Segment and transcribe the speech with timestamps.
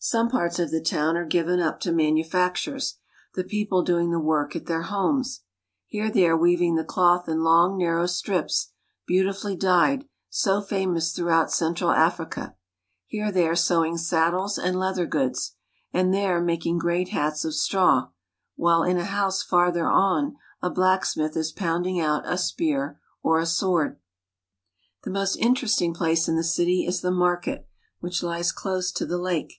[0.00, 2.98] Some parts of the town are given up to manufactures,
[3.34, 4.78] the people doing the Citizen, of K^no.
[4.84, 5.18] ^,^^^^^ ^^^j^.
[5.20, 5.40] j^^meS.
[6.14, 8.72] Heretheyare weaving the cloth in long narrow strips
[9.08, 12.56] beauti fully dyed, so famous throughout central Africa;
[13.06, 15.56] here they are sewing saddles and leather goods;
[15.92, 18.08] and there making great hats of straw;
[18.56, 21.42] while in a house farther on a black smith ii!
[21.54, 23.98] pounding out a spear or a sword.
[25.04, 27.68] The most interesting place in the city is the market,
[28.00, 29.54] which lies close to the lake.